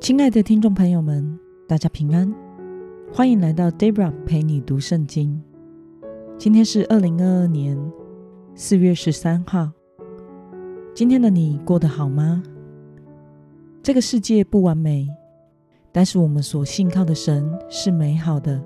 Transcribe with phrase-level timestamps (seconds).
[0.00, 2.32] 亲爱的听众朋友们，大家平安，
[3.12, 5.42] 欢迎来到 Debra 陪你读圣经。
[6.38, 7.76] 今天是二零二二年
[8.54, 9.68] 四月十三号。
[10.94, 12.40] 今天的你过得好吗？
[13.82, 15.08] 这个世界不完美，
[15.90, 18.62] 但是我们所信靠的神是美好的。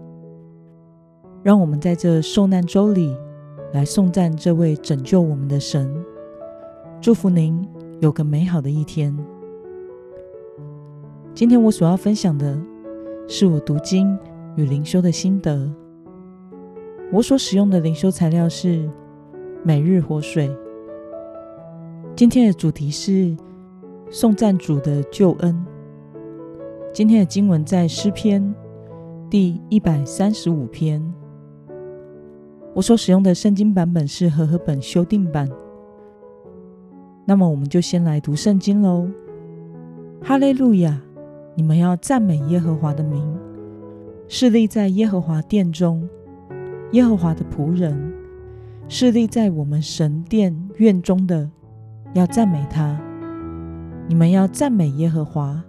[1.43, 3.17] 让我们在这受难周里
[3.73, 5.91] 来颂赞这位拯救我们的神。
[7.01, 7.67] 祝福您
[8.01, 9.17] 有个美好的一天。
[11.35, 12.61] 今天我所要分享的
[13.27, 14.19] 是我读经
[14.55, 15.71] 与灵修的心得。
[17.11, 18.87] 我所使用的灵修材料是
[19.65, 20.55] 每日活水。
[22.15, 23.35] 今天的主题是
[24.11, 25.65] 颂赞主的救恩。
[26.93, 28.55] 今天的经文在诗篇
[29.31, 31.03] 第一百三十五篇。
[32.75, 35.49] 我所使用的圣经版本是和合本修订版。
[37.25, 39.09] 那么，我们就先来读圣经喽。
[40.21, 41.01] 哈利路亚！
[41.55, 43.23] 你们要赞美耶和华的名，
[44.27, 46.09] 是立在耶和华殿中，
[46.93, 48.13] 耶和华的仆人，
[48.89, 51.51] 是立在我们神殿院中的，
[52.15, 52.99] 要赞美他。
[54.09, 55.63] 你们要赞美耶和华，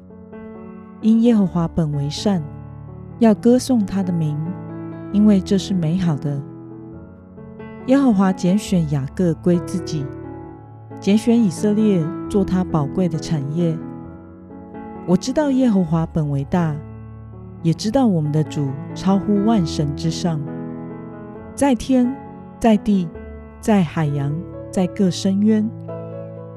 [1.02, 2.42] 因耶和华本为善，
[3.20, 4.38] 要歌颂他的名，
[5.12, 6.42] 因为这是美好的。
[7.88, 10.06] 耶和华拣选雅各归自己，
[11.02, 13.78] 拣选以色列做他宝贵的产业。
[15.06, 16.74] 我知道耶和华本为大，
[17.62, 20.40] 也知道我们的主超乎万神之上，
[21.54, 22.16] 在天，
[22.58, 23.10] 在地，
[23.60, 24.34] 在海洋，
[24.72, 25.70] 在各深渊，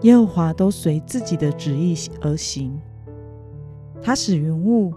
[0.03, 2.81] 耶和华都随自己的旨意而行。
[4.01, 4.93] 他使云雾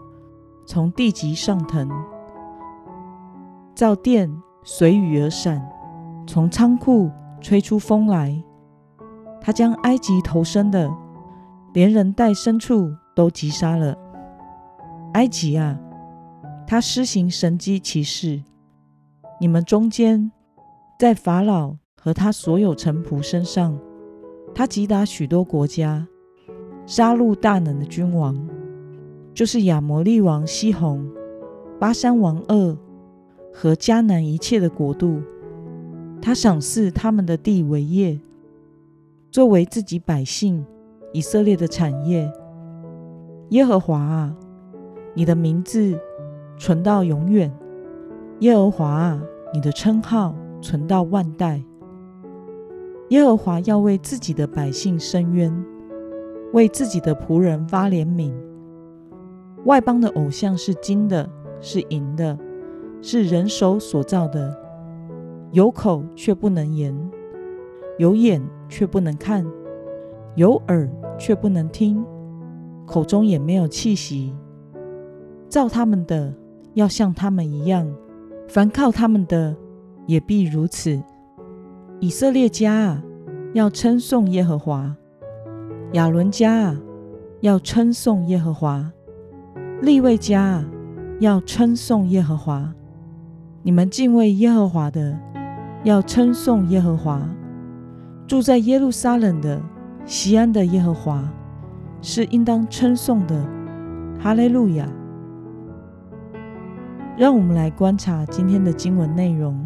[0.67, 1.89] 从地极上腾，
[3.73, 4.31] 造电
[4.63, 5.59] 随雨而闪，
[6.27, 7.09] 从仓库
[7.41, 8.43] 吹出风来。
[9.41, 10.91] 他将埃及投生的，
[11.73, 12.93] 连人带牲畜。
[13.15, 13.97] 都击杀了
[15.13, 15.79] 埃及啊！
[16.67, 18.43] 他施行神机骑士，
[19.41, 20.31] 你们中间
[20.99, 23.77] 在法老和他所有臣仆身上，
[24.53, 26.07] 他击打许多国家，
[26.85, 28.47] 杀戮大能的君王，
[29.33, 31.09] 就是亚摩利王西宏、
[31.79, 32.77] 巴山王二
[33.51, 35.21] 和迦南一切的国度。
[36.21, 38.19] 他赏赐他们的地为业，
[39.31, 40.63] 作为自己百姓
[41.13, 42.31] 以色列的产业。
[43.49, 44.35] 耶和华啊，
[45.15, 45.99] 你的名字
[46.57, 47.49] 存到永远；
[48.41, 49.19] 耶和华啊，
[49.51, 51.63] 你的称号存到万代。
[53.09, 55.51] 耶和华要为自己的百姓伸冤，
[56.53, 58.31] 为自己的仆人发怜悯。
[59.65, 61.27] 外邦的偶像是金的，
[61.59, 62.37] 是银的，
[63.01, 64.55] 是人手所造的，
[65.51, 66.95] 有口却不能言，
[67.97, 69.43] 有眼却不能看，
[70.35, 70.87] 有耳
[71.17, 72.05] 却不能听。
[72.89, 74.33] 口中也没有气息，
[75.47, 76.33] 造他们的
[76.73, 77.87] 要像他们一样，
[78.47, 79.55] 凡靠他们的
[80.07, 80.99] 也必如此。
[81.99, 83.03] 以色列家啊，
[83.53, 84.91] 要称颂耶和华；
[85.93, 86.81] 亚伦家啊，
[87.41, 88.83] 要称颂耶和华；
[89.83, 90.65] 利未家啊，
[91.19, 92.73] 要称颂耶和华。
[93.61, 95.15] 你们敬畏耶和华的，
[95.83, 97.19] 要称颂耶和华；
[98.25, 99.61] 住在耶路撒冷的，
[100.05, 101.31] 西安的耶和华。
[102.01, 103.45] 是应当称颂的，
[104.19, 104.87] 哈利路亚！
[107.17, 109.61] 让我们来观察今天的经文内容。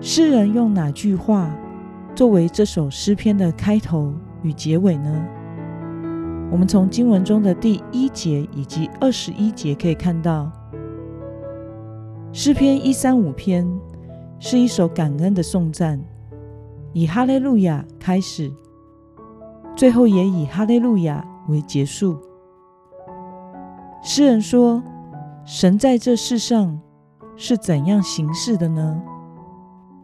[0.00, 1.54] 诗人用哪句话
[2.14, 5.24] 作为这首诗篇的开头与结尾呢？
[6.50, 10.50] 我们从经文中的第一节以及二十一节可以看到，
[12.32, 13.66] 诗篇一三五篇
[14.38, 16.02] 是一首感恩的颂赞，
[16.94, 18.50] 以哈利路亚开始。
[19.74, 22.18] 最后也以哈利路亚为结束。
[24.02, 24.82] 诗人说
[25.44, 26.80] ：“神在这世上
[27.36, 29.02] 是怎样行事的呢？”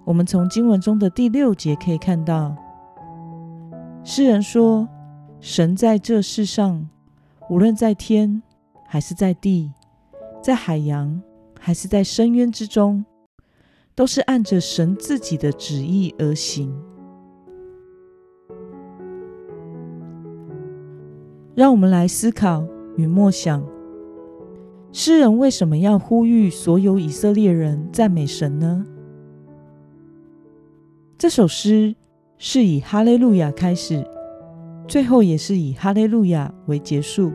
[0.04, 2.56] 我们从经文中的第六节可以看到，
[4.02, 4.88] 诗人说
[5.38, 6.88] ：“神在这世上，
[7.50, 8.42] 无论在天
[8.86, 9.70] 还是在地，
[10.42, 11.20] 在海洋
[11.60, 13.04] 还是在深渊之中，
[13.94, 16.74] 都是按着神自己的旨意而行。”
[21.58, 22.64] 让我们来思考
[22.96, 23.60] 与默想：
[24.92, 28.86] 诗人为什么要呼吁所有以色列人赞美神呢？
[31.18, 31.96] 这首诗
[32.36, 34.06] 是以哈利路亚开始，
[34.86, 37.32] 最后也是以哈利路亚为结束。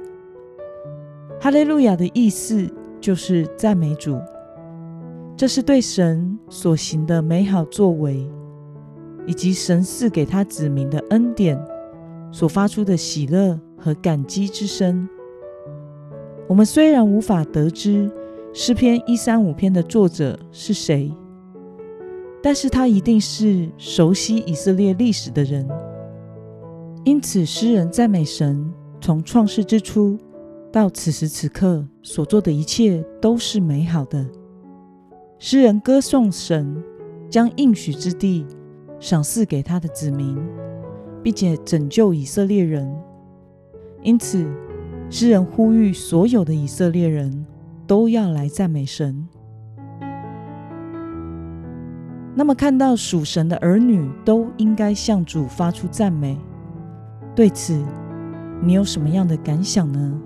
[1.42, 2.66] 哈利路亚的意思
[3.02, 4.18] 就是赞美主，
[5.36, 8.26] 这是对神所行的美好作为，
[9.28, 11.62] 以及神赐给他子民的恩典
[12.32, 13.60] 所发出的喜乐。
[13.84, 15.10] 和感激之声。
[16.48, 18.10] 我们虽然无法得知
[18.54, 21.12] 诗篇一三五篇的作者是谁，
[22.42, 25.68] 但是他一定是熟悉以色列历史的人。
[27.04, 28.72] 因此，诗人赞美神，
[29.02, 30.18] 从创世之初
[30.72, 34.26] 到此时此刻所做的一切都是美好的。
[35.40, 36.82] 诗人歌颂神，
[37.30, 38.46] 将应许之地
[38.98, 40.42] 赏赐给他的子民，
[41.22, 42.90] 并且拯救以色列人。
[44.04, 44.46] 因此，
[45.10, 47.46] 诗人呼吁所有的以色列人
[47.88, 49.28] 都要来赞美神。
[52.36, 56.38] 那么，看到属神的儿女都应该向主发出赞美。
[57.36, 57.82] 对此，
[58.62, 60.20] 你有什么样的感想呢？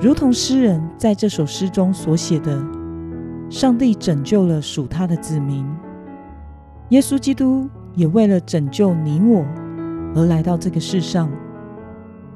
[0.00, 2.64] 如同诗人在这首诗中所写的
[3.50, 5.66] ：“上帝拯救了属他的子民，
[6.90, 9.44] 耶稣基督也为了拯救你我
[10.14, 11.30] 而来到这个世上，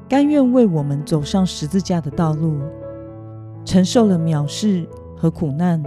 [0.07, 2.59] 甘愿为我们走上十字架的道路，
[3.63, 5.81] 承受了藐视和苦难。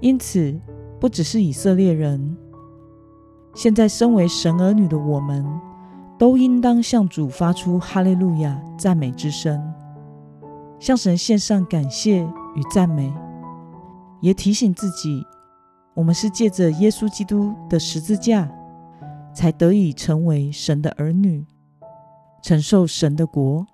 [0.00, 0.54] 因此，
[1.00, 2.36] 不只是以色列人。”
[3.54, 5.42] 现在，身为神儿女的我们，
[6.18, 9.58] 都应当向主发出哈利路亚赞美之声，
[10.78, 12.22] 向神献上感谢
[12.54, 13.10] 与赞美，
[14.20, 15.24] 也提醒自己，
[15.94, 18.46] 我们是借着耶稣基督的十字架，
[19.36, 21.44] 才得以成为神的儿女，
[22.42, 23.66] 承受神的国。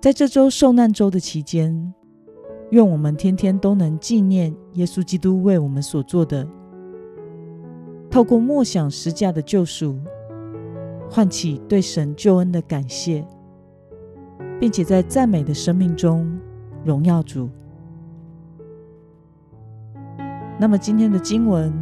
[0.00, 1.94] 在这周受难周的期间，
[2.70, 6.44] 愿我们天天都能纪念耶稣基督为我们所做的。
[8.10, 9.96] 透过默想十架的救赎，
[11.08, 13.24] 唤起对神救恩的感谢，
[14.58, 16.36] 并且在赞美的生命中
[16.84, 17.48] 荣耀主。
[20.58, 21.72] 那么，今天的经文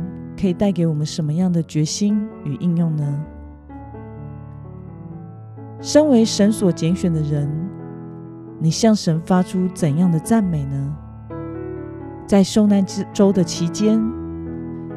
[0.42, 3.24] 可以带给我们什么样的决心与应用呢？
[5.80, 7.48] 身为神所拣选的人，
[8.58, 10.96] 你向神发出怎样的赞美呢？
[12.26, 14.02] 在受难之周的期间。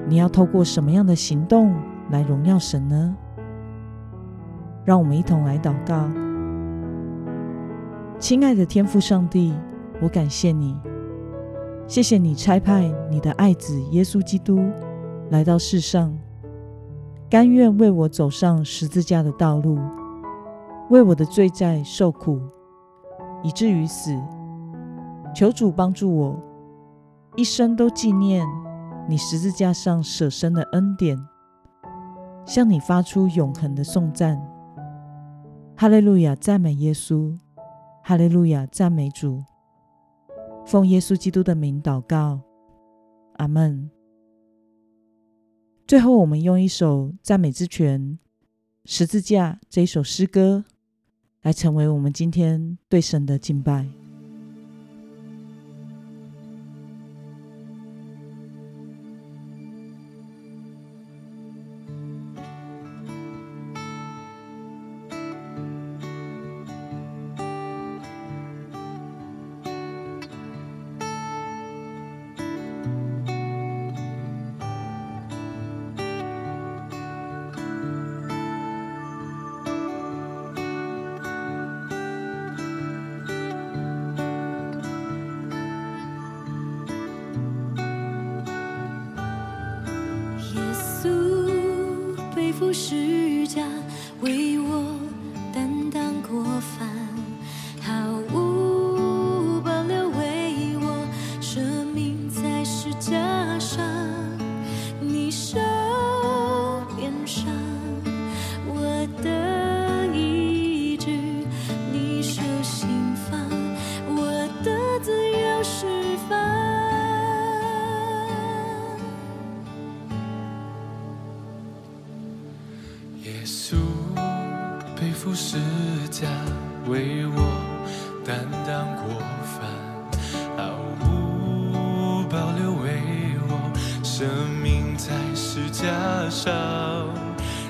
[0.09, 1.75] 你要透过什么样的行动
[2.09, 3.15] 来荣耀神呢？
[4.83, 6.09] 让我们一同来祷告。
[8.17, 9.53] 亲爱的天父上帝，
[10.01, 10.75] 我感谢你，
[11.85, 14.59] 谢谢你差派你的爱子耶稣基督
[15.29, 16.15] 来到世上，
[17.29, 19.79] 甘愿为我走上十字架的道路，
[20.89, 22.39] 为我的罪债受苦，
[23.41, 24.15] 以至于死。
[25.33, 26.39] 求主帮助我，
[27.35, 28.47] 一生都纪念。
[29.07, 31.15] 你十字架上舍身的恩典，
[32.45, 34.41] 向你发出永恒的颂赞。
[35.75, 37.37] 哈利路亚，赞美耶稣！
[38.01, 39.43] 哈利路亚，赞美主！
[40.65, 42.39] 奉耶稣基督的名祷告，
[43.37, 43.91] 阿门。
[45.87, 48.01] 最后，我们用一首赞美之泉
[48.85, 50.65] 《十字架》这一首诗歌，
[51.43, 53.85] 来成为我们今天对神的敬拜。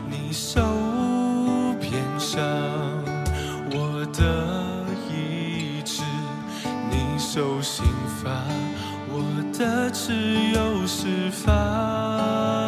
[0.10, 0.62] 你受
[1.80, 2.42] 偏伤，
[3.72, 6.04] 我的意志；
[6.90, 7.86] 你受刑
[8.22, 8.30] 罚，
[9.10, 9.22] 我
[9.58, 12.65] 的自由释放。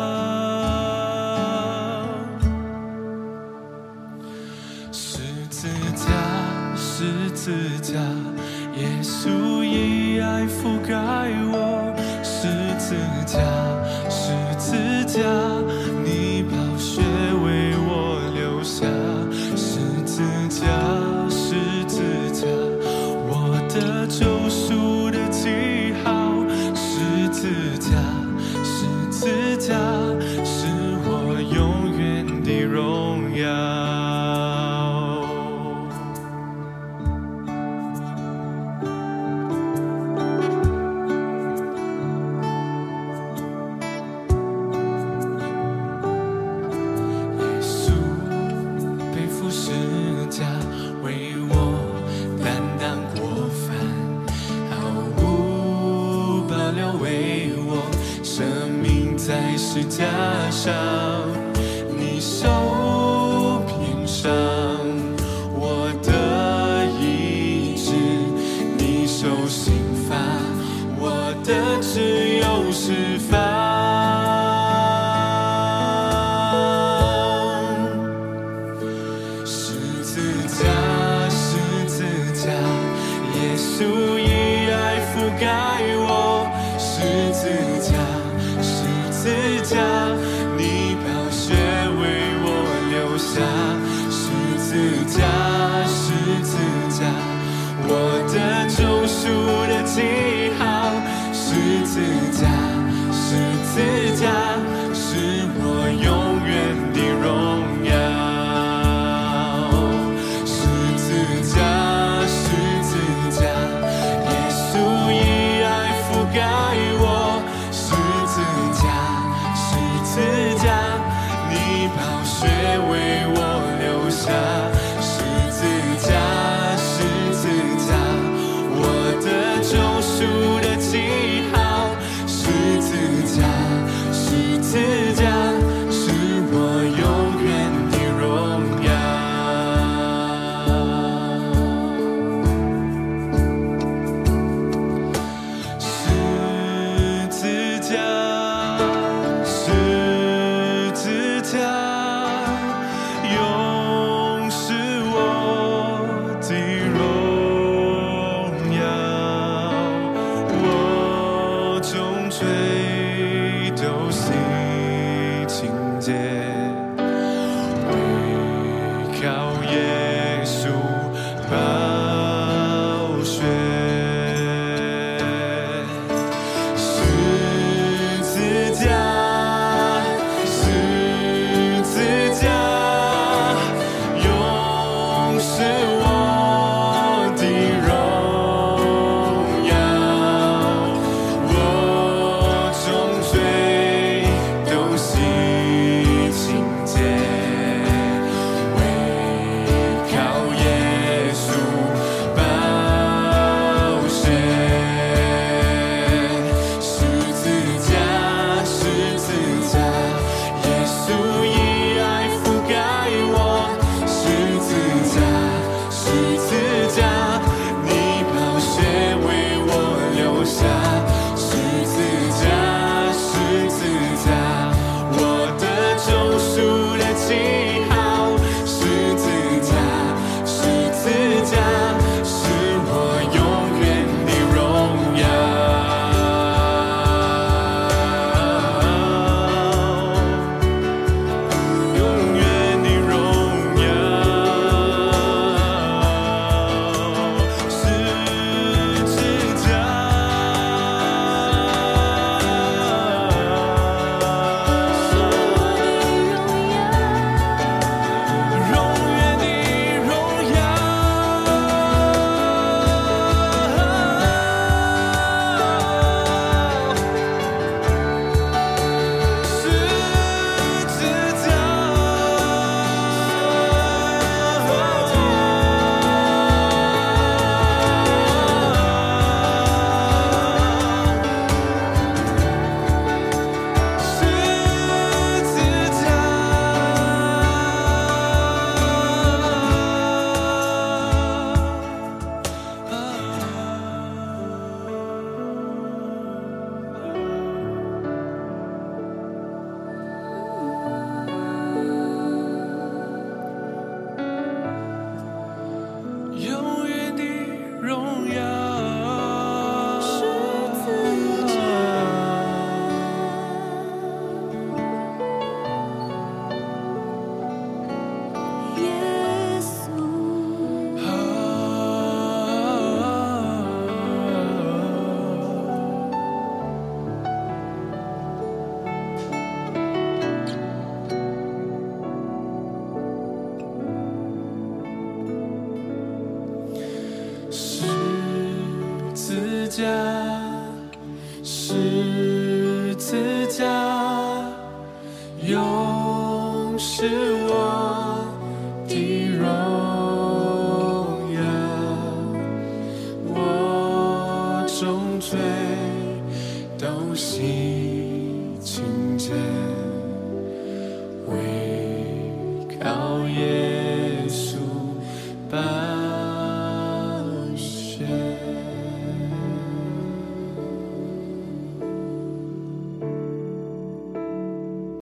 [346.78, 348.07] 是我。